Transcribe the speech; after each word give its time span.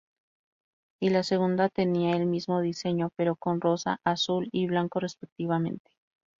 Y 0.99 1.11
la 1.11 1.21
segunda 1.21 1.69
tenía 1.69 2.15
el 2.17 2.25
mismo 2.25 2.59
diseño, 2.61 3.11
pero 3.15 3.35
con 3.35 3.61
rosa, 3.61 3.99
azul 4.03 4.49
y 4.51 4.65
blanco 4.65 4.99
respectivamente. 4.99 5.91